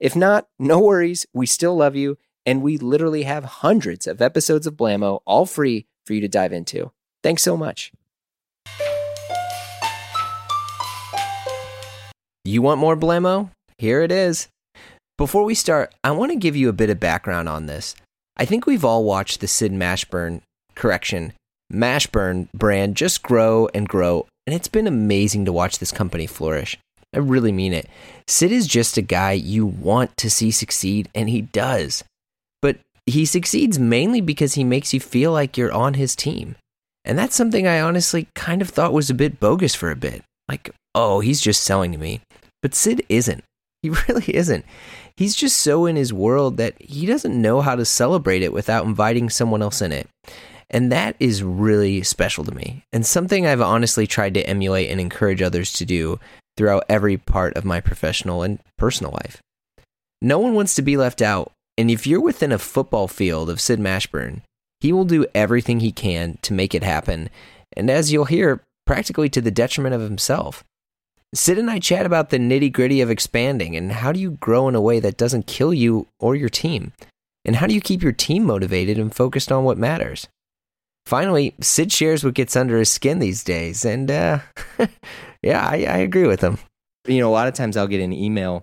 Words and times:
If 0.00 0.14
not, 0.14 0.46
no 0.58 0.78
worries, 0.78 1.26
we 1.32 1.46
still 1.46 1.76
love 1.76 1.96
you, 1.96 2.18
and 2.46 2.62
we 2.62 2.78
literally 2.78 3.24
have 3.24 3.44
hundreds 3.44 4.06
of 4.06 4.22
episodes 4.22 4.66
of 4.66 4.76
Blamo 4.76 5.20
all 5.26 5.44
free 5.44 5.86
for 6.06 6.14
you 6.14 6.20
to 6.20 6.28
dive 6.28 6.52
into. 6.52 6.92
Thanks 7.22 7.42
so 7.42 7.56
much. 7.56 7.92
You 12.44 12.62
want 12.62 12.80
more 12.80 12.96
Blamo? 12.96 13.50
Here 13.76 14.02
it 14.02 14.12
is. 14.12 14.48
Before 15.18 15.44
we 15.44 15.54
start, 15.54 15.94
I 16.04 16.12
want 16.12 16.30
to 16.30 16.38
give 16.38 16.54
you 16.54 16.68
a 16.68 16.72
bit 16.72 16.90
of 16.90 17.00
background 17.00 17.48
on 17.48 17.66
this. 17.66 17.96
I 18.36 18.44
think 18.44 18.66
we've 18.66 18.84
all 18.84 19.02
watched 19.02 19.40
the 19.40 19.48
Sid 19.48 19.72
Mashburn, 19.72 20.42
correction, 20.76 21.32
Mashburn 21.72 22.48
brand 22.52 22.96
just 22.96 23.22
grow 23.22 23.68
and 23.74 23.88
grow, 23.88 24.26
and 24.46 24.54
it's 24.54 24.68
been 24.68 24.86
amazing 24.86 25.44
to 25.44 25.52
watch 25.52 25.80
this 25.80 25.92
company 25.92 26.26
flourish. 26.26 26.78
I 27.14 27.18
really 27.18 27.52
mean 27.52 27.72
it. 27.72 27.88
Sid 28.26 28.52
is 28.52 28.66
just 28.66 28.98
a 28.98 29.02
guy 29.02 29.32
you 29.32 29.64
want 29.64 30.16
to 30.18 30.30
see 30.30 30.50
succeed, 30.50 31.08
and 31.14 31.28
he 31.28 31.42
does. 31.42 32.04
But 32.60 32.78
he 33.06 33.24
succeeds 33.24 33.78
mainly 33.78 34.20
because 34.20 34.54
he 34.54 34.64
makes 34.64 34.92
you 34.92 35.00
feel 35.00 35.32
like 35.32 35.56
you're 35.56 35.72
on 35.72 35.94
his 35.94 36.14
team. 36.14 36.56
And 37.04 37.18
that's 37.18 37.36
something 37.36 37.66
I 37.66 37.80
honestly 37.80 38.28
kind 38.34 38.60
of 38.60 38.68
thought 38.68 38.92
was 38.92 39.08
a 39.08 39.14
bit 39.14 39.40
bogus 39.40 39.74
for 39.74 39.90
a 39.90 39.96
bit. 39.96 40.22
Like, 40.48 40.70
oh, 40.94 41.20
he's 41.20 41.40
just 41.40 41.62
selling 41.62 41.92
to 41.92 41.98
me. 41.98 42.20
But 42.62 42.74
Sid 42.74 43.04
isn't. 43.08 43.44
He 43.82 43.90
really 44.08 44.36
isn't. 44.36 44.64
He's 45.16 45.34
just 45.34 45.58
so 45.58 45.86
in 45.86 45.96
his 45.96 46.12
world 46.12 46.58
that 46.58 46.80
he 46.80 47.06
doesn't 47.06 47.40
know 47.40 47.60
how 47.60 47.74
to 47.74 47.84
celebrate 47.84 48.42
it 48.42 48.52
without 48.52 48.84
inviting 48.84 49.30
someone 49.30 49.62
else 49.62 49.80
in 49.80 49.92
it. 49.92 50.08
And 50.70 50.92
that 50.92 51.16
is 51.18 51.42
really 51.42 52.02
special 52.02 52.44
to 52.44 52.54
me, 52.54 52.84
and 52.92 53.06
something 53.06 53.46
I've 53.46 53.62
honestly 53.62 54.06
tried 54.06 54.34
to 54.34 54.46
emulate 54.46 54.90
and 54.90 55.00
encourage 55.00 55.40
others 55.40 55.72
to 55.74 55.86
do 55.86 56.20
throughout 56.58 56.84
every 56.88 57.16
part 57.16 57.56
of 57.56 57.64
my 57.64 57.80
professional 57.80 58.42
and 58.42 58.58
personal 58.76 59.12
life. 59.12 59.40
No 60.20 60.38
one 60.38 60.54
wants 60.54 60.74
to 60.74 60.82
be 60.82 60.98
left 60.98 61.22
out, 61.22 61.52
and 61.78 61.90
if 61.90 62.06
you're 62.06 62.20
within 62.20 62.52
a 62.52 62.58
football 62.58 63.08
field 63.08 63.48
of 63.48 63.60
Sid 63.60 63.78
Mashburn, 63.78 64.42
he 64.80 64.92
will 64.92 65.04
do 65.04 65.26
everything 65.34 65.80
he 65.80 65.92
can 65.92 66.38
to 66.42 66.52
make 66.52 66.74
it 66.74 66.82
happen, 66.82 67.30
and 67.76 67.88
as 67.88 68.12
you'll 68.12 68.26
hear, 68.26 68.62
practically 68.86 69.28
to 69.28 69.40
the 69.40 69.50
detriment 69.50 69.94
of 69.94 70.00
himself. 70.00 70.64
Sid 71.34 71.58
and 71.58 71.70
I 71.70 71.78
chat 71.78 72.06
about 72.06 72.30
the 72.30 72.38
nitty 72.38 72.72
gritty 72.72 73.00
of 73.02 73.10
expanding 73.10 73.76
and 73.76 73.92
how 73.92 74.12
do 74.12 74.18
you 74.18 74.30
grow 74.32 74.66
in 74.66 74.74
a 74.74 74.80
way 74.80 74.98
that 74.98 75.18
doesn't 75.18 75.46
kill 75.46 75.74
you 75.74 76.06
or 76.18 76.34
your 76.34 76.48
team? 76.48 76.92
And 77.44 77.56
how 77.56 77.66
do 77.66 77.74
you 77.74 77.82
keep 77.82 78.02
your 78.02 78.12
team 78.12 78.44
motivated 78.44 78.98
and 78.98 79.14
focused 79.14 79.52
on 79.52 79.62
what 79.62 79.76
matters? 79.76 80.26
Finally, 81.08 81.54
Sid 81.62 81.90
shares 81.90 82.22
what 82.22 82.34
gets 82.34 82.54
under 82.54 82.76
his 82.76 82.90
skin 82.90 83.18
these 83.18 83.42
days, 83.42 83.86
and 83.86 84.10
uh, 84.10 84.40
yeah, 85.42 85.66
I, 85.66 85.76
I 85.88 85.96
agree 86.00 86.26
with 86.26 86.42
him. 86.42 86.58
You 87.06 87.20
know, 87.20 87.30
a 87.30 87.32
lot 87.32 87.48
of 87.48 87.54
times 87.54 87.78
I'll 87.78 87.86
get 87.86 88.02
an 88.02 88.12
email 88.12 88.62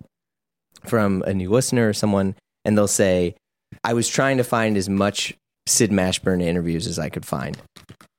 from 0.86 1.24
a 1.26 1.34
new 1.34 1.50
listener 1.50 1.90
or 1.90 1.94
someone, 1.94 2.36
and 2.64 2.78
they'll 2.78 2.88
say, 2.88 3.34
I 3.84 3.94
was 3.94 4.08
trying 4.08 4.38
to 4.38 4.44
find 4.44 4.78
as 4.78 4.88
much 4.88 5.34
Sid 5.66 5.90
Mashburn 5.90 6.40
interviews 6.40 6.86
as 6.86 7.00
I 7.00 7.10
could 7.10 7.26
find. 7.26 7.58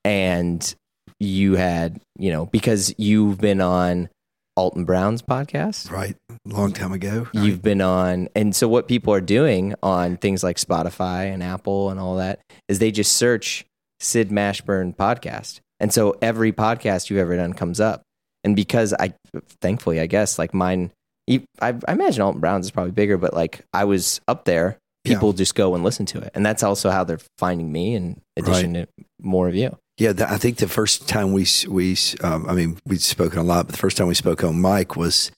And 0.05 0.75
you 1.21 1.55
had, 1.55 2.01
you 2.19 2.33
know, 2.33 2.47
because 2.47 2.93
you've 2.99 3.39
been 3.39 3.61
on 3.61 4.09
Alton 4.57 4.85
Brown's 4.85 5.23
podcast. 5.23 5.89
Right. 5.89 6.17
Long 6.45 6.73
time 6.73 6.91
ago. 6.91 7.29
Right. 7.33 7.45
You've 7.45 7.63
been 7.63 7.81
on. 7.81 8.29
And 8.35 8.57
so, 8.57 8.67
what 8.67 8.89
people 8.89 9.15
are 9.15 9.21
doing 9.21 9.77
on 9.85 10.17
things 10.17 10.43
like 10.43 10.57
Spotify 10.57 11.33
and 11.33 11.45
Apple 11.45 11.91
and 11.91 12.01
all 12.01 12.17
that 12.17 12.41
is 12.69 12.81
they 12.81 12.91
just 12.91 13.13
search 13.13 13.65
Sid 14.01 14.31
Mashburn 14.31 14.97
podcast. 14.97 15.61
And 15.81 15.93
so 15.93 16.17
every 16.23 16.53
podcast 16.53 17.11
you've 17.11 17.19
ever 17.19 17.37
done 17.37 17.53
comes 17.53 17.81
up. 17.81 18.03
And 18.45 18.55
because 18.55 18.95
I, 18.95 19.15
thankfully, 19.61 20.01
I 20.01 20.07
guess, 20.07 20.39
like 20.39 20.55
mine, 20.55 20.93
I, 21.29 21.41
I 21.61 21.93
imagine 21.93 22.23
Alton 22.23 22.41
Brown's 22.41 22.67
is 22.67 22.71
probably 22.71 22.93
bigger, 22.93 23.19
but 23.19 23.35
like 23.35 23.65
I 23.73 23.85
was 23.85 24.21
up 24.29 24.45
there, 24.45 24.79
people 25.05 25.31
yeah. 25.31 25.37
just 25.37 25.55
go 25.55 25.75
and 25.75 25.85
listen 25.85 26.07
to 26.07 26.21
it. 26.21 26.31
And 26.35 26.47
that's 26.47 26.63
also 26.63 26.91
how 26.91 27.05
they're 27.05 27.21
finding 27.39 27.71
me 27.71 27.95
in 27.95 28.21
addition 28.37 28.75
right. 28.75 28.89
to 28.97 29.05
more 29.21 29.49
of 29.49 29.55
you. 29.55 29.77
Yeah, 29.99 30.13
the, 30.13 30.31
I 30.31 30.37
think 30.37 30.59
the 30.59 30.69
first 30.69 31.09
time 31.09 31.33
we, 31.33 31.47
we 31.69 31.97
um, 32.23 32.47
I 32.49 32.53
mean, 32.53 32.79
we'd 32.87 33.01
spoken 33.01 33.39
a 33.39 33.43
lot, 33.43 33.67
but 33.67 33.73
the 33.73 33.79
first 33.79 33.97
time 33.97 34.09
we 34.09 34.15
spoke 34.15 34.45
on 34.45 34.61
mic 34.61 34.95
was 34.95 35.33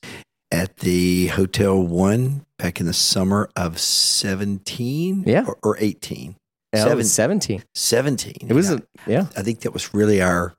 at 0.50 0.78
the 0.78 1.28
Hotel 1.28 1.80
One 1.80 2.44
back 2.58 2.80
in 2.80 2.86
the 2.86 2.92
summer 2.92 3.48
of 3.56 3.78
17 3.78 5.24
yeah. 5.26 5.44
or, 5.46 5.58
or 5.62 5.76
18. 5.78 6.36
Seven, 6.74 7.04
17. 7.04 7.64
17. 7.74 8.34
It 8.48 8.52
was, 8.52 8.70
a, 8.70 8.82
yeah. 9.06 9.26
I 9.36 9.42
think 9.42 9.60
that 9.60 9.72
was 9.72 9.94
really 9.94 10.20
our, 10.20 10.54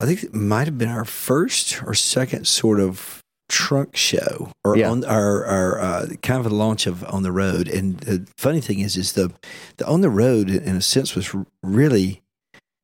I 0.00 0.06
think 0.06 0.22
it 0.22 0.34
might 0.34 0.66
have 0.66 0.78
been 0.78 0.88
our 0.88 1.04
first 1.04 1.82
or 1.82 1.94
second 1.94 2.46
sort 2.46 2.80
of 2.80 3.22
trunk 3.48 3.96
show 3.96 4.52
or 4.64 4.76
yeah. 4.76 4.90
on 4.90 5.04
our, 5.04 5.44
our 5.44 5.80
uh, 5.80 6.06
kind 6.22 6.38
of 6.38 6.50
a 6.50 6.54
launch 6.54 6.86
of 6.86 7.04
on 7.04 7.22
the 7.22 7.32
road. 7.32 7.68
And 7.68 7.98
the 8.00 8.26
funny 8.36 8.60
thing 8.60 8.80
is, 8.80 8.96
is 8.96 9.14
the, 9.14 9.32
the 9.78 9.86
on 9.86 10.00
the 10.00 10.10
road 10.10 10.48
in 10.50 10.76
a 10.76 10.82
sense 10.82 11.14
was 11.14 11.34
really, 11.62 12.22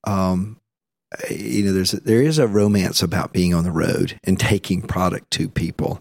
um, 0.04 0.58
you 1.30 1.64
know, 1.64 1.72
there's 1.72 1.94
a, 1.94 2.00
there 2.00 2.22
is 2.22 2.38
a 2.38 2.48
romance 2.48 3.02
about 3.02 3.32
being 3.32 3.54
on 3.54 3.64
the 3.64 3.70
road 3.70 4.18
and 4.24 4.38
taking 4.38 4.82
product 4.82 5.30
to 5.32 5.48
people. 5.48 6.00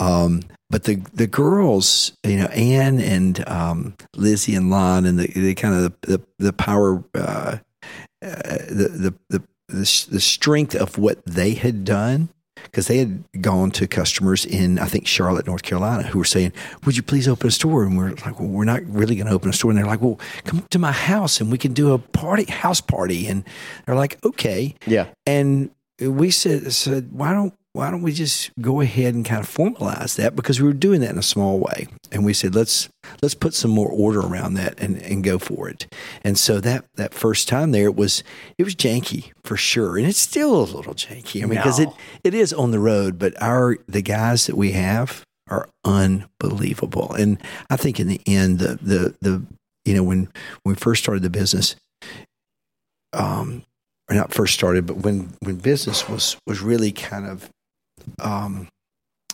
Um, 0.00 0.42
but 0.68 0.84
the 0.84 0.96
the 1.14 1.26
girls, 1.26 2.12
you 2.24 2.36
know, 2.36 2.46
Anne 2.46 3.00
and 3.00 3.48
um, 3.48 3.94
Lizzie 4.14 4.54
and 4.54 4.70
Lon, 4.70 5.06
and 5.06 5.18
the, 5.18 5.26
the 5.28 5.54
kind 5.54 5.74
of 5.74 5.82
the 5.82 6.16
the, 6.16 6.22
the 6.38 6.52
power, 6.52 7.02
uh, 7.14 7.58
uh, 8.22 8.56
the, 8.68 9.14
the 9.28 9.42
the 9.68 10.08
the 10.10 10.20
strength 10.20 10.74
of 10.74 10.98
what 10.98 11.24
they 11.24 11.54
had 11.54 11.84
done 11.84 12.28
because 12.64 12.88
they 12.88 12.98
had 12.98 13.24
gone 13.40 13.70
to 13.70 13.86
customers 13.86 14.44
in 14.44 14.78
I 14.78 14.86
think 14.86 15.06
Charlotte, 15.06 15.46
North 15.46 15.62
Carolina, 15.62 16.02
who 16.02 16.18
were 16.18 16.24
saying, 16.24 16.52
"Would 16.84 16.96
you 16.96 17.02
please 17.02 17.28
open 17.28 17.48
a 17.48 17.50
store?" 17.50 17.84
And 17.84 17.96
we're 17.96 18.10
like, 18.10 18.40
"Well, 18.40 18.48
we're 18.48 18.64
not 18.64 18.82
really 18.86 19.16
going 19.16 19.26
to 19.26 19.32
open 19.32 19.50
a 19.50 19.52
store." 19.52 19.70
And 19.70 19.78
they're 19.78 19.86
like, 19.86 20.00
"Well, 20.00 20.18
come 20.44 20.64
to 20.70 20.78
my 20.78 20.92
house 20.92 21.40
and 21.40 21.50
we 21.50 21.58
can 21.58 21.72
do 21.72 21.92
a 21.92 21.98
party, 21.98 22.50
house 22.50 22.80
party." 22.80 23.28
And 23.28 23.44
they're 23.84 23.94
like, 23.94 24.18
"Okay, 24.24 24.74
yeah." 24.86 25.06
And 25.26 25.70
we 26.00 26.30
said, 26.30 26.72
"said 26.72 27.12
Why 27.12 27.32
don't 27.32 27.54
why 27.76 27.90
don't 27.90 28.00
we 28.00 28.10
just 28.10 28.50
go 28.58 28.80
ahead 28.80 29.14
and 29.14 29.22
kind 29.22 29.38
of 29.38 29.54
formalize 29.54 30.16
that? 30.16 30.34
Because 30.34 30.58
we 30.58 30.66
were 30.66 30.72
doing 30.72 31.02
that 31.02 31.10
in 31.10 31.18
a 31.18 31.22
small 31.22 31.58
way. 31.58 31.86
And 32.10 32.24
we 32.24 32.32
said 32.32 32.54
let's 32.54 32.88
let's 33.20 33.34
put 33.34 33.52
some 33.52 33.70
more 33.70 33.90
order 33.90 34.20
around 34.20 34.54
that 34.54 34.80
and, 34.80 34.96
and 35.02 35.22
go 35.22 35.38
for 35.38 35.68
it. 35.68 35.86
And 36.24 36.38
so 36.38 36.58
that 36.60 36.86
that 36.94 37.12
first 37.12 37.48
time 37.48 37.72
there 37.72 37.84
it 37.84 37.94
was 37.94 38.24
it 38.56 38.64
was 38.64 38.74
janky 38.74 39.30
for 39.44 39.58
sure. 39.58 39.98
And 39.98 40.06
it's 40.06 40.18
still 40.18 40.56
a 40.56 40.64
little 40.64 40.94
janky. 40.94 41.42
I 41.42 41.46
mean 41.46 41.58
because 41.58 41.78
no. 41.78 41.90
it 41.90 41.94
it 42.24 42.34
is 42.34 42.54
on 42.54 42.70
the 42.70 42.78
road 42.78 43.18
but 43.18 43.40
our 43.42 43.76
the 43.86 44.02
guys 44.02 44.46
that 44.46 44.56
we 44.56 44.72
have 44.72 45.22
are 45.48 45.68
unbelievable. 45.84 47.12
And 47.12 47.38
i 47.68 47.76
think 47.76 48.00
in 48.00 48.08
the 48.08 48.22
end 48.26 48.58
the 48.58 48.78
the 48.80 49.14
the 49.20 49.42
you 49.84 49.92
know 49.92 50.02
when, 50.02 50.30
when 50.62 50.74
we 50.74 50.74
first 50.74 51.02
started 51.02 51.22
the 51.22 51.30
business 51.30 51.76
um 53.12 53.62
or 54.08 54.14
not 54.14 54.32
first 54.32 54.54
started, 54.54 54.86
but 54.86 54.98
when 54.98 55.32
when 55.40 55.56
business 55.56 56.08
was 56.08 56.36
was 56.46 56.60
really 56.60 56.92
kind 56.92 57.26
of 57.26 57.50
um, 58.20 58.68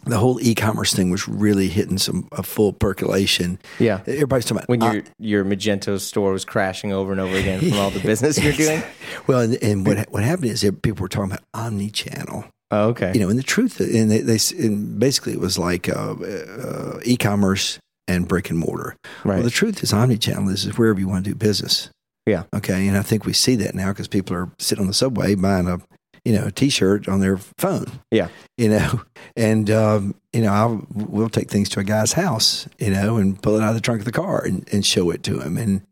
the 0.04 0.18
whole 0.18 0.40
e-commerce 0.40 0.92
thing 0.92 1.10
was 1.10 1.28
really 1.28 1.68
hitting 1.68 1.98
some 1.98 2.28
a 2.32 2.42
full 2.42 2.72
percolation. 2.72 3.58
Yeah, 3.78 4.00
everybody's 4.06 4.44
talking 4.44 4.58
about 4.58 4.68
when 4.68 4.80
your 4.80 5.02
uh, 5.02 5.08
your 5.18 5.44
Magento 5.44 6.00
store 6.00 6.32
was 6.32 6.44
crashing 6.44 6.92
over 6.92 7.12
and 7.12 7.20
over 7.20 7.36
again 7.36 7.60
from 7.60 7.74
all 7.74 7.90
the 7.90 8.00
business 8.04 8.42
you're 8.42 8.52
doing. 8.52 8.82
Well, 9.26 9.40
and, 9.40 9.62
and 9.62 9.86
what 9.86 10.10
what 10.10 10.24
happened 10.24 10.50
is 10.50 10.68
people 10.82 11.02
were 11.02 11.08
talking 11.08 11.32
about 11.32 11.44
omni-channel. 11.54 12.44
Oh, 12.72 12.88
okay. 12.88 13.12
You 13.12 13.20
know, 13.20 13.28
and 13.28 13.38
the 13.38 13.42
truth, 13.42 13.80
and 13.80 14.10
they, 14.10 14.20
they 14.20 14.38
and 14.58 14.98
basically 14.98 15.34
it 15.34 15.40
was 15.40 15.58
like 15.58 15.88
uh, 15.88 16.14
uh, 16.14 17.00
e-commerce 17.04 17.78
and 18.08 18.26
brick 18.26 18.50
and 18.50 18.58
mortar. 18.58 18.96
Right. 19.24 19.36
Well, 19.36 19.44
the 19.44 19.50
truth 19.50 19.82
is 19.82 19.92
omni-channel 19.92 20.48
is, 20.48 20.64
is 20.64 20.78
wherever 20.78 20.98
you 20.98 21.06
want 21.06 21.24
to 21.24 21.30
do 21.30 21.34
business. 21.34 21.90
Yeah. 22.26 22.44
Okay. 22.54 22.86
And 22.88 22.96
I 22.96 23.02
think 23.02 23.26
we 23.26 23.32
see 23.32 23.56
that 23.56 23.74
now 23.74 23.88
because 23.88 24.08
people 24.08 24.34
are 24.36 24.50
sitting 24.58 24.82
on 24.82 24.88
the 24.88 24.94
subway 24.94 25.34
buying 25.34 25.68
a 25.68 25.80
you 26.24 26.32
know, 26.32 26.46
a 26.46 26.52
T-shirt 26.52 27.08
on 27.08 27.20
their 27.20 27.36
phone. 27.36 27.86
Yeah, 28.10 28.28
you 28.56 28.68
know, 28.68 29.02
and 29.36 29.70
um, 29.70 30.14
you 30.32 30.42
know, 30.42 30.52
I'll 30.52 30.86
we'll 30.94 31.28
take 31.28 31.50
things 31.50 31.68
to 31.70 31.80
a 31.80 31.84
guy's 31.84 32.12
house, 32.12 32.68
you 32.78 32.90
know, 32.90 33.16
and 33.16 33.40
pull 33.40 33.56
it 33.56 33.62
out 33.62 33.70
of 33.70 33.74
the 33.74 33.80
trunk 33.80 34.00
of 34.00 34.04
the 34.06 34.12
car 34.12 34.44
and, 34.44 34.68
and 34.72 34.84
show 34.84 35.10
it 35.10 35.22
to 35.24 35.40
him. 35.40 35.56
And 35.56 35.82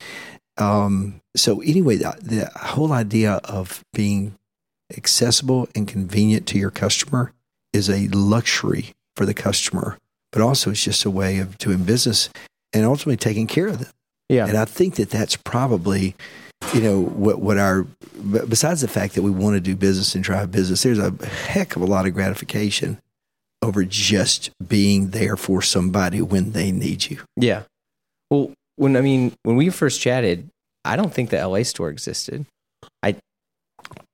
um, 0.56 1.20
so 1.36 1.60
anyway, 1.60 1.96
the, 1.96 2.16
the 2.20 2.50
whole 2.58 2.92
idea 2.92 3.40
of 3.44 3.84
being 3.92 4.34
accessible 4.96 5.68
and 5.74 5.86
convenient 5.86 6.46
to 6.48 6.58
your 6.58 6.70
customer 6.70 7.32
is 7.72 7.88
a 7.88 8.08
luxury 8.08 8.92
for 9.16 9.24
the 9.26 9.34
customer, 9.34 9.96
but 10.32 10.42
also 10.42 10.70
it's 10.70 10.84
just 10.84 11.04
a 11.04 11.10
way 11.10 11.38
of 11.38 11.58
doing 11.58 11.84
business. 11.84 12.28
and 12.72 12.84
ultimately 12.84 13.16
taking 13.16 13.46
care 13.46 13.68
of 13.68 13.78
them. 13.78 13.90
Yeah. 14.28 14.46
And 14.46 14.56
I 14.56 14.64
think 14.64 14.94
that 14.96 15.10
that's 15.10 15.36
probably, 15.36 16.14
you 16.74 16.80
know, 16.80 17.00
what 17.02 17.40
what 17.40 17.58
our 17.58 17.86
besides 18.48 18.80
the 18.80 18.88
fact 18.88 19.14
that 19.14 19.22
we 19.22 19.30
want 19.30 19.54
to 19.56 19.60
do 19.60 19.74
business 19.74 20.14
and 20.14 20.22
drive 20.22 20.50
business, 20.52 20.82
there's 20.82 20.98
a 20.98 21.10
heck 21.46 21.76
of 21.76 21.82
a 21.82 21.86
lot 21.86 22.06
of 22.06 22.14
gratification 22.14 22.98
over 23.62 23.84
just 23.84 24.50
being 24.66 25.10
there 25.10 25.36
for 25.36 25.60
somebody 25.62 26.22
when 26.22 26.52
they 26.52 26.72
need 26.72 27.10
you. 27.10 27.20
Yeah. 27.36 27.64
Well, 28.30 28.52
when 28.76 28.96
I 28.96 29.00
mean 29.00 29.32
when 29.42 29.56
we 29.56 29.68
first 29.70 30.00
chatted, 30.00 30.48
I 30.84 30.96
don't 30.96 31.12
think 31.12 31.30
the 31.30 31.46
LA 31.46 31.62
store 31.64 31.90
existed. 31.90 32.46
I 33.02 33.16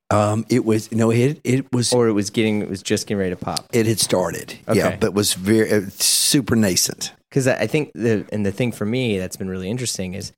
um, 0.09 0.45
it 0.49 0.63
was 0.65 0.91
no, 0.91 1.11
it 1.11 1.39
it 1.43 1.65
was 1.73 1.93
or 1.93 2.07
it 2.07 2.13
was 2.13 2.29
getting 2.29 2.61
it 2.61 2.69
was 2.69 2.81
just 2.81 3.07
getting 3.07 3.19
ready 3.19 3.31
to 3.31 3.35
pop. 3.35 3.65
It 3.73 3.85
had 3.85 3.99
started, 3.99 4.57
Okay. 4.67 4.79
yeah, 4.79 4.95
but 4.95 5.13
was 5.13 5.33
very 5.33 5.71
uh, 5.71 5.81
super 5.97 6.55
nascent. 6.55 7.13
because 7.29 7.47
I 7.47 7.55
I 7.61 7.67
think 7.67 7.91
the 7.93 8.25
and 8.31 8.45
the 8.45 8.51
thing 8.51 8.71
for 8.71 8.85
me 8.85 9.17
that's 9.19 9.35
been 9.35 9.49
really 9.49 9.69
interesting 9.69 10.13
is, 10.13 10.31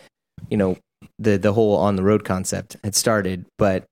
you 0.49 0.57
know, 0.57 0.75
the 1.17 1.37
the 1.37 1.53
whole 1.53 1.75
on 1.75 1.95
the 1.95 2.03
road 2.03 2.23
concept 2.23 2.77
had 2.83 2.95
started, 2.95 3.45
but 3.57 3.83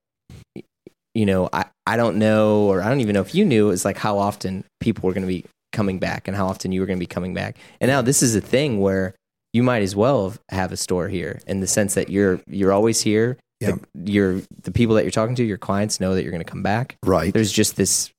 you 1.14 1.26
know, 1.26 1.50
I 1.52 1.66
I 1.86 1.98
don't 1.98 2.18
know, 2.18 2.62
or 2.68 2.82
I 2.82 2.90
don't 2.90 3.02
even 3.02 3.14
know 3.14 3.22
if 3.22 3.34
you 3.34 3.46
knew, 3.46 3.70
is 3.70 3.86
like 3.86 3.98
how 3.98 4.18
often 4.18 4.64
people 4.80 5.08
were 5.08 5.14
going 5.14 5.24
to 5.24 5.28
be 5.28 5.46
coming 5.74 6.00
back 6.00 6.28
and 6.28 6.38
how 6.38 6.48
often 6.48 6.72
you 6.72 6.80
were 6.80 6.88
going 6.88 6.98
to 6.98 7.04
be 7.04 7.08
coming 7.08 7.34
back. 7.34 7.58
And 7.82 7.90
now 7.90 8.02
this 8.02 8.22
is 8.24 8.36
a 8.36 8.42
thing 8.42 8.80
where 8.80 9.16
you 9.54 9.64
might 9.64 9.82
as 9.82 9.96
well 9.96 10.34
have 10.50 10.72
a 10.72 10.78
store 10.78 11.08
here 11.08 11.40
in 11.48 11.60
the 11.60 11.68
sense 11.68 11.96
that 11.96 12.10
you're 12.10 12.40
you're 12.48 12.72
always 12.74 13.02
here. 13.02 13.38
Yeah. 13.60 13.72
The, 13.96 14.12
you're 14.12 14.42
the 14.62 14.72
people 14.72 14.96
that 14.96 15.04
you're 15.04 15.12
talking 15.12 15.34
to, 15.36 15.44
your 15.44 15.58
clients 15.58 16.00
know 16.00 16.14
that 16.14 16.22
you're 16.22 16.32
going 16.32 16.44
to 16.44 16.50
come 16.50 16.62
back 16.62 16.96
Right. 17.04 17.34
there's 17.34 17.52
just 17.52 17.76
this 17.76 18.12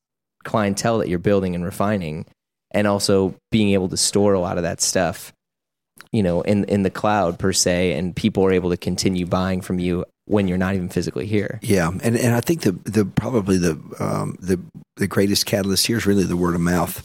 clientele 0.43 0.99
that 0.99 1.08
you're 1.08 1.20
building 1.20 1.55
and 1.55 1.64
refining 1.64 2.26
and 2.73 2.87
also 2.88 3.34
being 3.52 3.70
able 3.70 3.88
to 3.88 3.96
store 3.96 4.34
a 4.34 4.41
lot 4.41 4.56
of 4.56 4.64
that 4.64 4.81
stuff 4.81 5.32
you 6.12 6.22
know 6.22 6.42
in 6.42 6.64
in 6.64 6.82
the 6.82 6.90
cloud 6.90 7.38
per 7.38 7.52
se 7.52 7.92
and 7.92 8.14
people 8.16 8.44
are 8.44 8.52
able 8.52 8.70
to 8.70 8.76
continue 8.76 9.26
buying 9.26 9.60
from 9.60 9.78
you 9.78 10.04
when 10.26 10.46
you're 10.46 10.58
not 10.58 10.74
even 10.74 10.88
physically 10.88 11.26
here 11.26 11.58
Yeah, 11.62 11.88
and 12.02 12.16
and 12.16 12.34
I 12.34 12.40
think 12.40 12.62
the 12.62 12.72
the 12.72 13.04
probably 13.04 13.56
the 13.58 13.80
um, 13.98 14.36
the 14.40 14.60
the 14.96 15.06
greatest 15.06 15.46
catalyst 15.46 15.86
here 15.86 15.96
is 15.96 16.06
really 16.06 16.24
the 16.24 16.36
word 16.36 16.54
of 16.54 16.60
mouth. 16.60 17.04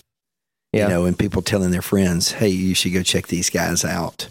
Yeah. 0.73 0.87
You 0.87 0.93
know, 0.93 1.05
and 1.05 1.17
people 1.17 1.43
telling 1.43 1.69
their 1.69 1.83
friends, 1.83 2.31
"Hey, 2.31 2.47
you 2.49 2.73
should 2.73 2.93
go 2.93 3.03
check 3.03 3.27
these 3.27 3.51
guys 3.51 3.85
out." 3.85 4.27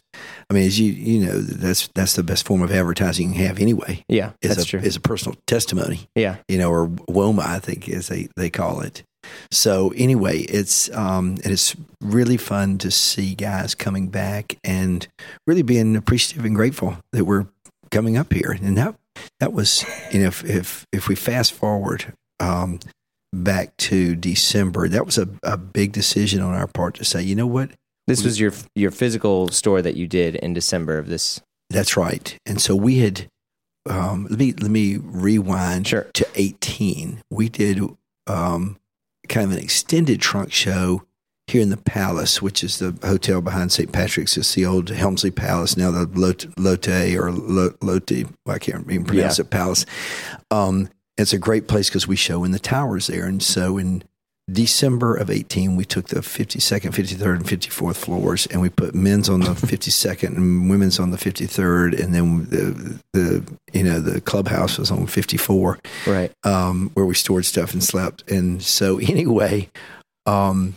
I 0.50 0.54
mean, 0.54 0.66
as 0.66 0.78
you 0.80 0.92
you 0.92 1.24
know, 1.24 1.38
that's 1.40 1.88
that's 1.94 2.16
the 2.16 2.24
best 2.24 2.44
form 2.46 2.62
of 2.62 2.72
advertising 2.72 3.28
you 3.28 3.34
can 3.36 3.46
have 3.46 3.60
anyway. 3.60 4.04
yeah 4.08 4.32
Is 4.42 4.56
that's 4.56 4.66
a 4.66 4.70
true 4.70 4.80
is 4.80 4.96
a 4.96 5.00
personal 5.00 5.36
testimony. 5.46 6.08
yeah 6.16 6.36
you 6.48 6.58
know, 6.58 6.68
or 6.70 6.88
WOMA, 7.08 7.42
I 7.46 7.60
think 7.60 7.88
as 7.88 8.08
they, 8.08 8.28
they 8.36 8.50
call 8.50 8.80
it. 8.80 9.04
So 9.50 9.92
anyway, 9.96 10.40
it's 10.40 10.90
um, 10.94 11.38
it's 11.44 11.76
really 12.00 12.36
fun 12.36 12.78
to 12.78 12.90
see 12.90 13.34
guys 13.34 13.74
coming 13.74 14.08
back 14.08 14.58
and 14.64 15.06
really 15.46 15.62
being 15.62 15.96
appreciative 15.96 16.44
and 16.44 16.54
grateful 16.54 16.96
that 17.12 17.24
we're 17.24 17.46
coming 17.90 18.16
up 18.16 18.32
here. 18.32 18.56
And 18.62 18.76
that 18.78 18.94
that 19.40 19.52
was, 19.52 19.84
you 20.12 20.20
know, 20.20 20.28
if 20.28 20.44
if, 20.44 20.86
if 20.92 21.08
we 21.08 21.14
fast 21.14 21.52
forward 21.52 22.12
um, 22.40 22.80
back 23.32 23.76
to 23.76 24.14
December, 24.16 24.88
that 24.88 25.06
was 25.06 25.18
a, 25.18 25.28
a 25.42 25.56
big 25.56 25.92
decision 25.92 26.40
on 26.42 26.54
our 26.54 26.66
part 26.66 26.94
to 26.96 27.04
say, 27.04 27.22
you 27.22 27.34
know 27.34 27.46
what, 27.46 27.70
this 28.06 28.24
was 28.24 28.40
your 28.40 28.52
your 28.74 28.90
physical 28.90 29.48
store 29.48 29.82
that 29.82 29.96
you 29.96 30.06
did 30.08 30.34
in 30.36 30.54
december 30.54 30.98
of 30.98 31.08
this 31.08 31.40
That's 31.70 31.96
right. 31.96 32.36
And 32.46 32.60
so 32.60 32.74
we 32.74 32.98
had 32.98 33.28
um, 33.88 34.26
let 34.30 34.38
me 34.38 34.52
let 34.52 34.70
me 34.70 34.96
rewind 34.96 35.88
Sure. 35.88 36.06
to 36.14 36.26
eighteen. 36.34 37.20
We 37.30 37.48
did 37.48 37.80
um, 38.26 38.76
kind 39.32 39.50
of 39.50 39.56
an 39.58 39.62
extended 39.64 40.20
trunk 40.20 40.52
show 40.52 41.02
here 41.48 41.60
in 41.62 41.70
the 41.70 41.76
Palace, 41.76 42.40
which 42.40 42.62
is 42.62 42.78
the 42.78 42.96
hotel 43.02 43.40
behind 43.40 43.72
St. 43.72 43.90
Patrick's. 43.90 44.36
It's 44.36 44.54
the 44.54 44.64
old 44.64 44.88
Helmsley 44.90 45.30
Palace, 45.32 45.76
now 45.76 45.90
the 45.90 46.06
Lotte, 46.14 46.46
Lotte 46.58 47.16
or 47.16 47.32
Lo- 47.32 47.74
Lotte. 47.82 48.26
Well, 48.46 48.56
I 48.56 48.58
can't 48.58 48.88
even 48.90 49.04
pronounce 49.04 49.38
Yeah. 49.38 49.42
it. 49.44 49.50
Palace. 49.50 49.84
Um, 50.50 50.88
it's 51.18 51.32
a 51.32 51.38
great 51.38 51.66
place 51.66 51.88
because 51.88 52.06
we 52.06 52.14
show 52.16 52.44
in 52.44 52.52
the 52.52 52.58
towers 52.58 53.08
there, 53.08 53.24
and 53.26 53.42
so 53.42 53.76
in 53.78 54.04
December 54.50 55.14
of 55.14 55.30
18, 55.30 55.76
we 55.76 55.84
took 55.84 56.08
the 56.08 56.20
52nd, 56.20 56.90
53rd, 56.90 57.36
and 57.36 57.44
54th 57.44 57.96
floors, 57.96 58.46
and 58.46 58.60
we 58.60 58.68
put 58.68 58.94
men's 58.94 59.28
on 59.28 59.40
the 59.40 59.46
52nd 59.50 60.36
and 60.36 60.68
women's 60.68 60.98
on 60.98 61.10
the 61.10 61.16
53rd, 61.16 62.02
and 62.02 62.14
then 62.14 62.44
the 62.46 63.00
the 63.12 63.56
you 63.72 63.84
know 63.84 64.00
the 64.00 64.20
clubhouse 64.20 64.78
was 64.78 64.90
on 64.90 65.06
54, 65.06 65.78
right 66.06 66.32
um, 66.44 66.90
where 66.94 67.06
we 67.06 67.14
stored 67.14 67.44
stuff 67.44 67.72
and 67.72 67.82
slept. 67.82 68.28
And 68.30 68.62
so 68.62 68.98
anyway, 69.02 69.70
um, 70.26 70.74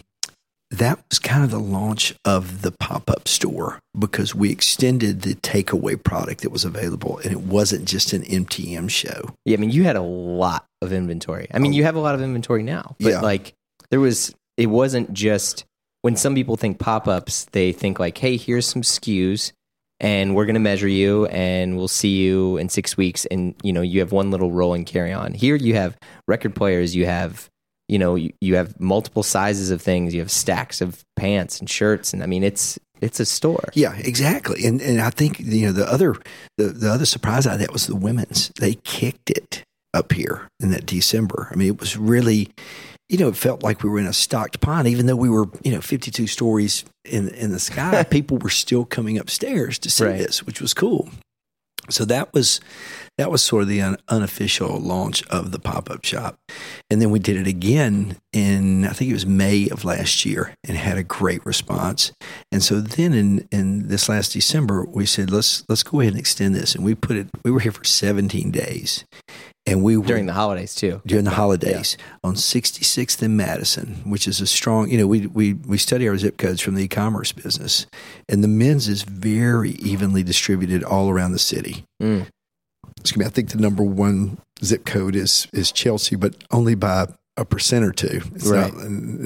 that 0.78 1.00
was 1.10 1.20
kind 1.20 1.44
of 1.44 1.52
the 1.52 1.60
launch 1.60 2.14
of 2.26 2.62
the 2.62 2.72
pop 2.72 3.10
up 3.10 3.28
store 3.28 3.80
because 3.98 4.34
we 4.36 4.52
extended 4.52 5.22
the 5.22 5.36
takeaway 5.36 6.02
product 6.02 6.42
that 6.42 6.50
was 6.52 6.66
available, 6.66 7.18
and 7.20 7.32
it 7.32 7.42
wasn't 7.42 7.86
just 7.86 8.14
an 8.14 8.24
MTM 8.24 8.90
show. 8.90 9.36
yeah 9.46 9.56
i 9.56 9.60
mean 9.60 9.72
you 9.72 9.84
had 9.84 9.96
a 9.96 10.02
lot 10.02 10.66
of 10.82 10.92
inventory 10.94 11.48
i 11.54 11.60
mean 11.60 11.72
oh. 11.74 11.76
you 11.76 11.84
have 11.84 11.96
a 11.96 12.00
lot 12.00 12.16
of 12.16 12.22
inventory 12.22 12.64
now 12.64 12.96
but 13.00 13.10
Yeah. 13.10 13.22
like 13.22 13.54
there 13.90 14.00
was 14.00 14.34
it 14.58 14.68
wasn't 14.68 15.14
just 15.14 15.66
when 16.02 16.16
some 16.16 16.36
people 16.36 16.56
think 16.58 16.78
pop-ups 16.80 17.46
they 17.52 17.72
think 17.72 18.00
like 18.00 18.18
hey 18.18 18.38
here's 18.38 18.66
some 18.68 18.82
skus 18.84 19.52
and 20.00 20.36
we're 20.36 20.46
going 20.46 20.56
to 20.56 20.60
measure 20.60 20.88
you 20.88 21.26
and 21.28 21.78
we'll 21.78 21.88
see 21.88 22.18
you 22.18 22.58
in 22.58 22.70
six 22.70 22.98
weeks 22.98 23.26
and 23.26 23.56
you 23.64 23.72
know 23.74 23.82
you 23.82 24.00
have 24.02 24.12
one 24.12 24.30
little 24.32 24.52
roll 24.52 24.74
and 24.74 24.86
carry 24.86 25.14
on 25.14 25.34
here 25.34 25.56
you 25.56 25.74
have 25.76 25.98
record 26.28 26.54
players 26.54 26.96
you 26.96 27.06
have 27.06 27.50
you 27.90 28.00
know 28.00 28.16
you, 28.16 28.32
you 28.42 28.56
have 28.56 28.80
multiple 28.80 29.24
sizes 29.24 29.72
of 29.72 29.82
things 29.82 30.14
you 30.14 30.20
have 30.20 30.32
stacks 30.32 30.82
of 30.82 31.04
pants 31.16 31.60
and 31.60 31.70
shirts 31.70 32.14
and 32.14 32.24
i 32.24 32.26
mean 32.26 32.44
it's 32.44 32.80
it's 33.02 33.20
a 33.20 33.26
store 33.26 33.70
Yeah, 33.74 33.94
exactly. 33.98 34.66
And 34.66 34.82
and 34.82 35.02
I 35.02 35.10
think 35.10 35.40
you 35.42 35.66
know 35.68 35.74
the 35.74 35.86
other 35.86 36.16
the, 36.58 36.68
the 36.70 36.90
other 36.90 37.06
surprise 37.06 37.46
out 37.46 37.56
of 37.56 37.60
that 37.60 37.74
was 37.74 37.88
the 37.88 37.96
women's. 37.96 38.52
They 38.58 38.76
kicked 38.76 39.30
it 39.30 39.64
up 39.94 40.14
here 40.14 40.48
in 40.62 40.72
that 40.72 40.86
December. 40.86 41.50
I 41.52 41.56
mean, 41.58 41.68
it 41.68 41.80
was 41.82 41.98
really, 41.98 42.50
you 43.10 43.18
know, 43.18 43.28
it 43.28 43.36
felt 43.36 43.64
like 43.64 43.84
we 43.84 43.90
were 43.90 44.00
in 44.00 44.08
a 44.08 44.14
stocked 44.14 44.62
pond, 44.62 44.88
even 44.88 45.08
though 45.08 45.16
we 45.18 45.30
were, 45.30 45.46
you 45.62 45.74
know, 45.74 45.82
fifty 45.82 46.10
two 46.10 46.26
stories 46.26 46.86
in 47.04 47.28
in 47.36 47.52
the 47.52 47.60
sky. 47.60 48.04
people 48.10 48.38
were 48.38 48.50
still 48.50 48.86
coming 48.86 49.18
upstairs 49.18 49.78
to 49.80 49.90
see 49.90 50.06
Right. 50.06 50.18
this, 50.18 50.46
which 50.46 50.62
was 50.62 50.74
cool. 50.74 51.10
So 51.90 52.06
that 52.06 52.34
was 52.34 52.60
that 53.18 53.32
was 53.32 53.42
sort 53.42 53.64
of 53.64 53.70
the 53.70 53.82
un, 53.82 53.98
unofficial 54.10 54.80
launch 54.80 55.26
of 55.28 55.52
the 55.52 55.60
pop 55.60 55.90
up 55.90 56.04
shop, 56.04 56.38
and 56.90 57.02
then 57.02 57.12
we 57.12 57.20
did 57.20 57.38
it 57.38 57.48
again 57.48 58.18
in 58.34 58.86
I 58.86 58.94
think 58.94 59.10
it 59.10 59.14
was 59.14 59.26
May 59.26 59.70
of 59.70 59.86
last 59.86 60.26
year, 60.26 60.54
and 60.68 60.78
had 60.78 60.98
a 60.98 61.04
great 61.04 61.46
response. 61.46 62.12
And 62.52 62.64
so 62.64 62.82
then 62.82 63.14
in 63.14 63.48
in 63.52 63.88
this 63.88 64.10
last 64.10 64.34
December, 64.34 64.86
we 64.86 65.06
said 65.06 65.32
let's 65.32 65.64
let's 65.70 65.84
go 65.84 66.00
ahead 66.00 66.14
and 66.14 66.20
extend 66.20 66.56
this, 66.56 66.76
and 66.76 66.84
we 66.84 66.96
put 66.96 67.16
it. 67.18 67.28
We 67.44 67.52
were 67.52 67.60
here 67.60 67.72
for 67.72 67.84
17 67.84 68.52
days, 68.52 69.06
and 69.68 69.82
we 69.84 69.98
were 69.98 70.06
during 70.06 70.26
the 70.28 70.34
holidays 70.34 70.76
too 70.76 71.02
during 71.06 71.26
the 71.26 71.32
holidays 71.32 71.98
on 72.24 72.36
66th 72.36 73.22
and 73.22 73.36
Madison, 73.36 73.96
which 74.06 74.28
is 74.28 74.40
a 74.42 74.48
strong, 74.48 74.90
you 74.90 74.98
know, 74.98 75.08
we, 75.08 75.28
we, 75.28 75.54
we 75.54 75.78
study 75.78 76.08
our 76.08 76.18
zip 76.18 76.38
codes 76.38 76.62
from 76.62 76.76
the 76.76 76.84
e-commerce 76.84 77.32
business 77.32 77.88
and 78.30 78.44
the 78.44 78.48
men's 78.48 78.88
is 78.88 79.04
very 79.04 79.72
evenly 79.72 80.22
distributed 80.24 80.84
all 80.84 81.10
around 81.10 81.32
the 81.32 81.40
city. 81.40 81.84
Mm. 82.02 82.28
Excuse 83.00 83.18
me. 83.18 83.26
I 83.26 83.30
think 83.30 83.50
the 83.50 83.58
number 83.60 83.84
one 83.84 84.38
zip 84.64 84.86
code 84.86 85.16
is, 85.16 85.48
is 85.52 85.72
Chelsea, 85.72 86.16
but 86.16 86.36
only 86.52 86.76
by 86.76 87.08
a 87.38 87.44
percent 87.44 87.84
or 87.84 87.92
two. 87.92 88.22
It's 88.34 88.48
Right. 88.48 88.74
not, 88.74 88.84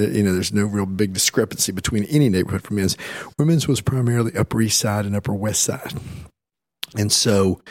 you 0.09 0.23
know, 0.23 0.33
there's 0.33 0.51
no 0.53 0.65
real 0.65 0.85
big 0.85 1.13
discrepancy 1.13 1.71
between 1.71 2.05
any 2.05 2.27
neighborhood 2.29 2.63
for 2.63 2.73
men's. 2.73 2.97
Women's 3.37 3.67
was 3.67 3.81
primarily 3.81 4.35
Upper 4.35 4.61
East 4.61 4.79
Side 4.79 5.05
and 5.05 5.15
Upper 5.15 5.33
West 5.33 5.61
Side. 5.63 5.93
And 6.97 7.11
so 7.11 7.61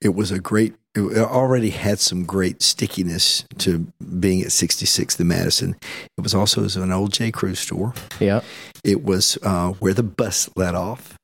it 0.00 0.14
was 0.14 0.30
a 0.30 0.38
great, 0.38 0.74
it 1.10 1.18
already 1.18 1.70
had 1.70 1.98
some 2.00 2.24
great 2.24 2.62
stickiness 2.62 3.44
to 3.58 3.86
being 4.20 4.40
at 4.42 4.48
66th 4.48 5.18
and 5.20 5.28
Madison. 5.28 5.76
It 6.16 6.22
was 6.22 6.34
also 6.34 6.60
it 6.62 6.64
was 6.64 6.76
an 6.76 6.92
old 6.92 7.12
J. 7.12 7.30
Crew 7.30 7.54
store. 7.54 7.92
yeah 8.20 8.40
It 8.84 9.04
was 9.04 9.38
uh, 9.42 9.72
where 9.80 9.94
the 9.94 10.02
bus 10.02 10.48
let 10.56 10.74
off. 10.74 11.14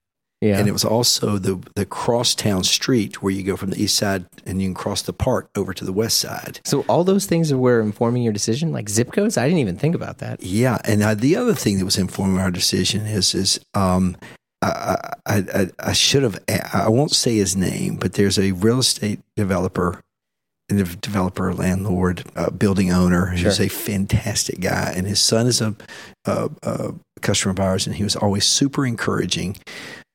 yeah 0.40 0.59
And 0.59 0.69
it 0.69 0.73
was 0.73 0.85
also 0.85 1.38
the, 1.38 1.57
the 1.75 1.87
crosstown 1.87 2.62
street 2.64 3.23
where 3.23 3.33
you 3.33 3.43
go 3.43 3.57
from 3.57 3.71
the 3.71 3.83
east 3.83 3.97
side 3.97 4.25
and 4.47 4.61
you 4.61 4.69
can 4.69 4.75
cross 4.75 5.02
the 5.02 5.12
park 5.12 5.49
over 5.57 5.73
to 5.75 5.85
the 5.85 5.93
west 5.93 6.19
side. 6.19 6.61
so 6.64 6.85
all 6.88 7.04
those 7.04 7.26
things 7.26 7.52
were 7.52 7.81
informing 7.81 8.23
your 8.23 8.33
decision 8.33 8.73
like 8.73 8.88
zip 8.88 9.11
codes 9.12 9.37
i 9.38 9.45
didn't 9.47 9.61
even 9.66 9.76
think 9.76 9.95
about 9.95 10.19
that 10.19 10.43
Yeah, 10.43 10.78
and 10.85 11.02
uh, 11.02 11.14
the 11.14 11.37
other 11.37 11.54
thing 11.54 11.78
that 11.78 11.85
was 11.85 11.97
informing 11.99 12.38
our 12.40 12.50
decision 12.50 13.07
is 13.07 13.35
is 13.35 13.59
um, 13.75 14.16
I, 14.66 15.14
I, 15.26 15.37
I, 15.54 15.71
I 15.78 15.92
should 15.92 16.23
have 16.23 16.38
I 16.73 16.88
won't 16.88 17.12
say 17.12 17.37
his 17.37 17.56
name, 17.56 17.97
but 17.97 18.14
there's 18.14 18.38
a 18.38 18.52
real 18.52 18.78
estate 18.80 19.21
developer, 19.37 20.00
and 20.68 20.78
the 20.78 20.97
developer, 20.97 21.52
landlord, 21.52 22.25
uh, 22.37 22.50
building 22.50 22.90
owner 22.90 23.26
who's 23.26 23.56
Sure. 23.56 23.66
a 23.66 23.68
fantastic 23.68 24.61
guy, 24.61 24.92
and 24.97 25.06
his 25.06 25.21
son 25.21 25.47
is 25.47 25.61
a, 25.61 25.75
a, 26.25 26.50
a 26.62 26.94
customer 27.21 27.52
of 27.52 27.61
ours, 27.61 27.87
and 27.87 27.97
he 27.97 28.04
was 28.04 28.16
always 28.16 28.44
super 28.47 28.87
encouraging 28.87 29.56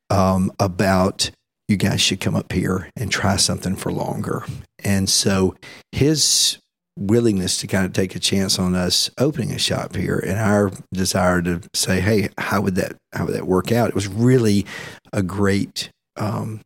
um, 0.09 0.51
about 0.59 1.29
you 1.67 1.77
guys 1.77 2.01
should 2.01 2.19
come 2.19 2.35
up 2.35 2.51
here 2.51 2.89
and 2.95 3.11
try 3.11 3.35
something 3.35 3.75
for 3.75 3.91
longer. 3.91 4.43
And 4.83 5.07
so 5.07 5.55
his 5.91 6.57
willingness 6.99 7.57
to 7.57 7.67
kind 7.67 7.85
of 7.85 7.93
take 7.93 8.15
a 8.15 8.19
chance 8.19 8.59
on 8.59 8.75
us 8.75 9.09
opening 9.17 9.51
a 9.51 9.57
shop 9.57 9.95
here 9.95 10.19
and 10.19 10.37
our 10.37 10.71
desire 10.93 11.41
to 11.41 11.61
say, 11.73 12.01
hey, 12.01 12.29
how 12.37 12.61
would 12.61 12.75
that 12.75 12.97
how 13.13 13.25
would 13.25 13.35
that 13.35 13.47
work 13.47 13.71
out? 13.71 13.89
It 13.89 13.95
was 13.95 14.07
really 14.07 14.65
a 15.13 15.23
great 15.23 15.89
um, 16.17 16.61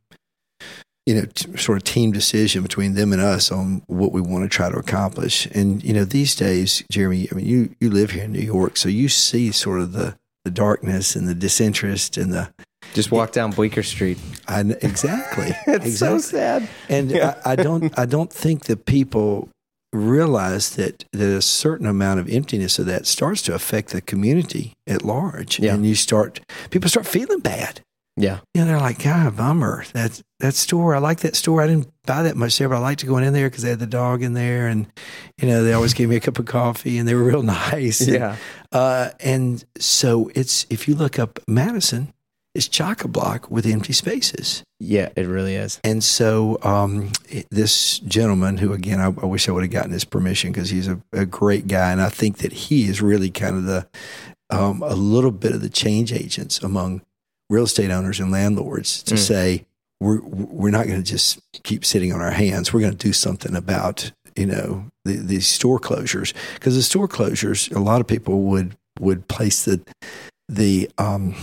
you 1.05 1.15
know, 1.15 1.25
t- 1.25 1.55
sort 1.57 1.77
of 1.77 1.83
team 1.83 2.11
decision 2.11 2.63
between 2.63 2.93
them 2.93 3.11
and 3.11 3.21
us 3.21 3.51
on 3.51 3.83
what 3.87 4.11
we 4.11 4.21
want 4.21 4.43
to 4.43 4.49
try 4.49 4.69
to 4.69 4.77
accomplish. 4.77 5.45
And 5.47 5.83
you 5.83 5.93
know, 5.93 6.05
these 6.05 6.35
days, 6.35 6.83
Jeremy, 6.89 7.27
I 7.31 7.35
mean, 7.35 7.45
you 7.45 7.75
you 7.79 7.89
live 7.89 8.11
here 8.11 8.23
in 8.23 8.31
New 8.31 8.39
York, 8.39 8.77
so 8.77 8.89
you 8.89 9.09
see 9.09 9.51
sort 9.51 9.81
of 9.81 9.91
the 9.91 10.15
the 10.45 10.51
darkness 10.51 11.15
and 11.15 11.27
the 11.27 11.35
disinterest 11.35 12.17
and 12.17 12.33
the 12.33 12.49
just 12.93 13.11
walk 13.11 13.31
down 13.31 13.51
Bleecker 13.51 13.83
Street. 13.83 14.17
I, 14.47 14.61
exactly. 14.61 15.47
it's 15.67 15.85
exactly. 15.85 15.91
so 15.91 16.17
sad. 16.19 16.69
And 16.89 17.11
yeah. 17.11 17.39
I, 17.45 17.53
I, 17.53 17.55
don't 17.55 17.97
I 17.97 18.05
don't 18.05 18.31
think 18.31 18.65
that 18.65 18.85
people 18.85 19.49
realize 19.93 20.75
that, 20.75 21.05
that 21.13 21.37
a 21.37 21.41
certain 21.41 21.85
amount 21.85 22.19
of 22.19 22.29
emptiness 22.29 22.79
of 22.79 22.85
that 22.87 23.05
starts 23.05 23.41
to 23.43 23.53
affect 23.53 23.89
the 23.89 24.01
community 24.01 24.73
at 24.87 25.03
large. 25.03 25.59
Yeah. 25.59 25.73
And 25.73 25.85
you 25.85 25.95
start 25.95 26.41
people 26.71 26.89
start 26.89 27.07
feeling 27.07 27.39
bad. 27.39 27.81
Yeah. 28.15 28.39
You 28.53 28.61
know, 28.61 28.67
they're 28.67 28.79
like, 28.79 29.03
God, 29.03 29.37
bummer. 29.37 29.85
That 29.93 30.21
that 30.39 30.53
store, 30.53 30.95
I 30.95 30.99
like 30.99 31.21
that 31.21 31.35
store. 31.35 31.61
I 31.61 31.67
didn't 31.67 31.89
buy 32.05 32.23
that 32.23 32.35
much 32.35 32.57
there, 32.57 32.69
but 32.69 32.75
I 32.75 32.79
liked 32.79 33.05
going 33.05 33.23
in 33.23 33.33
there 33.33 33.49
because 33.49 33.63
they 33.63 33.69
had 33.69 33.79
the 33.79 33.87
dog 33.87 34.21
in 34.21 34.33
there, 34.33 34.67
and 34.67 34.85
you 35.41 35.47
know, 35.47 35.63
they 35.63 35.73
always 35.73 35.93
gave 35.93 36.09
me 36.09 36.17
a 36.17 36.19
cup 36.19 36.37
of 36.37 36.45
coffee, 36.45 36.97
and 36.99 37.07
they 37.07 37.15
were 37.15 37.23
real 37.23 37.43
nice. 37.43 38.07
Yeah. 38.07 38.37
And, 38.71 38.81
uh, 38.81 39.09
and 39.19 39.65
so 39.79 40.29
it's 40.35 40.67
if 40.69 40.87
you 40.87 40.95
look 40.95 41.17
up 41.17 41.39
Madison, 41.47 42.13
it's 42.55 42.67
chock 42.67 43.03
a 43.03 43.07
block 43.07 43.49
with 43.49 43.65
empty 43.65 43.93
spaces. 43.93 44.63
Yeah, 44.79 45.09
it 45.15 45.25
really 45.27 45.55
is. 45.55 45.79
And 45.83 46.03
so 46.03 46.59
um, 46.61 47.11
this 47.49 47.99
gentleman, 47.99 48.57
who 48.57 48.73
again, 48.73 48.99
I, 48.99 49.05
I, 49.05 49.25
wish 49.25 49.49
I 49.49 49.51
would 49.51 49.63
have 49.63 49.71
gotten 49.71 49.91
his 49.91 50.05
permission 50.05 50.51
because 50.51 50.69
he's 50.69 50.87
a, 50.87 51.01
a, 51.13 51.25
great 51.25 51.67
guy, 51.67 51.91
and 51.91 52.01
I 52.01 52.09
think 52.09 52.39
that 52.39 52.51
he 52.51 52.87
is 52.87 53.01
really 53.01 53.31
kind 53.31 53.55
of 53.55 53.63
the 53.63 53.87
um, 54.49 54.83
a 54.83 54.93
little 54.93 55.31
bit 55.31 55.53
of 55.53 55.61
the 55.61 55.69
change 55.69 56.13
agents 56.13 56.59
among 56.61 57.01
real 57.49 57.63
estate 57.63 57.91
owners 57.91 58.19
and 58.19 58.31
landlords 58.31 59.01
to 59.03 59.15
mm. 59.15 59.19
say 59.19 59.65
we're 59.99 60.21
we're 60.21 60.69
not 60.69 60.85
going 60.85 61.01
to 61.01 61.09
just 61.09 61.39
keep 61.63 61.85
sitting 61.85 62.13
on 62.13 62.21
our 62.21 62.31
hands. 62.31 62.73
We're 62.73 62.81
going 62.81 62.97
to 62.97 63.07
do 63.07 63.13
something 63.13 63.55
about 63.55 64.11
you 64.35 64.45
know 64.45 64.85
the, 65.05 65.15
these 65.15 65.47
store 65.47 65.79
closures 65.79 66.33
because 66.55 66.75
the 66.75 66.83
store 66.83 67.07
closures. 67.07 67.73
A 67.75 67.79
lot 67.79 68.01
of 68.01 68.07
people 68.07 68.41
would 68.43 68.75
would 68.99 69.27
place 69.27 69.65
the 69.65 69.81
the 70.49 70.91
um, 70.97 71.35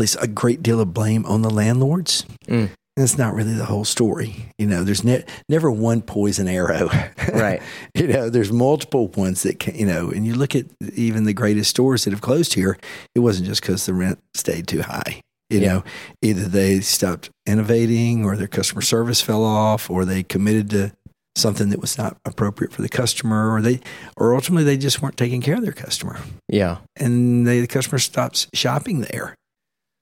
place 0.00 0.14
a 0.14 0.26
great 0.26 0.62
deal 0.62 0.80
of 0.80 0.94
blame 0.94 1.26
on 1.26 1.42
the 1.42 1.50
landlords. 1.50 2.24
Mm. 2.48 2.70
That's 2.96 3.18
not 3.18 3.34
really 3.34 3.52
the 3.52 3.66
whole 3.66 3.84
story. 3.84 4.46
You 4.58 4.66
know, 4.66 4.82
there's 4.82 5.04
ne- 5.04 5.24
never 5.46 5.70
one 5.70 6.00
poison 6.00 6.48
arrow. 6.48 6.88
Right. 7.32 7.60
you 7.94 8.06
know, 8.08 8.30
there's 8.30 8.50
multiple 8.50 9.08
ones 9.08 9.42
that 9.42 9.60
can, 9.60 9.76
you 9.76 9.84
know, 9.84 10.10
and 10.10 10.26
you 10.26 10.34
look 10.34 10.56
at 10.56 10.66
even 10.94 11.24
the 11.24 11.34
greatest 11.34 11.70
stores 11.70 12.04
that 12.04 12.12
have 12.12 12.22
closed 12.22 12.54
here, 12.54 12.78
it 13.14 13.20
wasn't 13.20 13.46
just 13.46 13.60
because 13.60 13.84
the 13.84 13.92
rent 13.92 14.18
stayed 14.34 14.66
too 14.66 14.80
high. 14.82 15.20
You 15.50 15.60
yeah. 15.60 15.68
know, 15.68 15.84
either 16.22 16.48
they 16.48 16.80
stopped 16.80 17.28
innovating 17.46 18.24
or 18.24 18.36
their 18.36 18.48
customer 18.48 18.80
service 18.80 19.20
fell 19.20 19.44
off 19.44 19.90
or 19.90 20.06
they 20.06 20.22
committed 20.22 20.70
to 20.70 20.92
something 21.36 21.68
that 21.70 21.80
was 21.80 21.98
not 21.98 22.16
appropriate 22.24 22.72
for 22.72 22.82
the 22.82 22.88
customer 22.88 23.52
or 23.52 23.60
they 23.60 23.80
or 24.16 24.34
ultimately 24.34 24.64
they 24.64 24.76
just 24.76 25.02
weren't 25.02 25.16
taking 25.16 25.42
care 25.42 25.56
of 25.56 25.62
their 25.62 25.72
customer. 25.72 26.18
Yeah. 26.48 26.78
And 26.96 27.46
they, 27.46 27.60
the 27.60 27.66
customer 27.66 27.98
stops 27.98 28.48
shopping 28.54 29.02
there. 29.02 29.34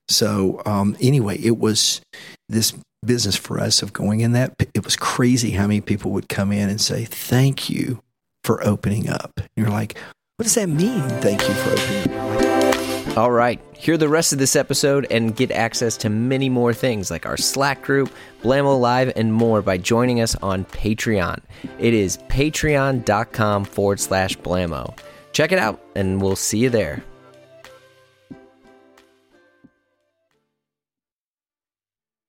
So 0.09 0.61
um, 0.65 0.97
anyway, 0.99 1.37
it 1.37 1.57
was 1.57 2.01
this 2.49 2.73
business 3.05 3.35
for 3.35 3.59
us 3.59 3.81
of 3.81 3.93
going 3.93 4.19
in 4.19 4.33
that. 4.33 4.53
It 4.73 4.83
was 4.83 4.95
crazy 4.95 5.51
how 5.51 5.67
many 5.67 5.81
people 5.81 6.11
would 6.11 6.27
come 6.27 6.51
in 6.51 6.69
and 6.69 6.81
say, 6.81 7.05
"Thank 7.05 7.69
you 7.69 8.01
for 8.43 8.65
opening 8.65 9.09
up." 9.09 9.31
And 9.37 9.49
you're 9.55 9.69
like, 9.69 9.97
"What 10.37 10.43
does 10.43 10.55
that 10.55 10.67
mean? 10.67 11.07
Thank 11.21 11.47
you 11.47 11.53
for 11.53 11.71
opening 11.71 12.17
up." 12.17 13.17
All 13.17 13.31
right, 13.31 13.59
hear 13.73 13.97
the 13.97 14.07
rest 14.07 14.33
of 14.33 14.39
this 14.39 14.55
episode 14.55 15.07
and 15.09 15.35
get 15.35 15.51
access 15.51 15.97
to 15.97 16.09
many 16.09 16.47
more 16.47 16.73
things 16.73 17.11
like 17.11 17.25
our 17.25 17.37
Slack 17.37 17.81
group, 17.81 18.13
Blamo 18.43 18.79
Live, 18.79 19.11
and 19.15 19.33
more 19.33 19.61
by 19.61 19.77
joining 19.77 20.21
us 20.21 20.35
on 20.35 20.63
Patreon. 20.65 21.39
It 21.79 21.93
is 21.93 22.17
patreon.com 22.29 23.65
forward 23.65 23.99
slash 23.99 24.37
Blamo. 24.37 24.97
Check 25.33 25.51
it 25.51 25.59
out, 25.59 25.81
and 25.95 26.21
we'll 26.21 26.35
see 26.35 26.59
you 26.59 26.69
there. 26.69 27.03